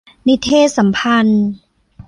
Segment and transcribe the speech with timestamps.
[0.27, 1.45] นิเทศสัมพันธ์